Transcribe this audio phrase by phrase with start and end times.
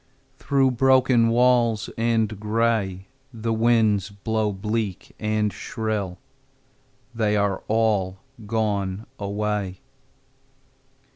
[0.39, 6.17] Through broken walls and gray The winds blow bleak and shrill:
[7.13, 8.17] They are all
[8.47, 9.79] gone away.